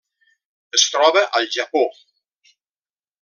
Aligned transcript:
Es 0.77 0.85
troba 0.95 1.23
al 1.41 1.47
Japó. 1.59 1.83